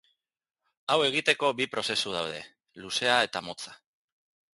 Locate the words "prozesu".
1.73-2.13